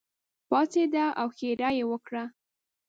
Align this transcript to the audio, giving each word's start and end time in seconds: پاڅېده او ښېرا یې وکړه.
پاڅېده 0.49 1.05
او 1.21 1.27
ښېرا 1.37 1.69
یې 1.77 1.83
وکړه. 1.91 2.23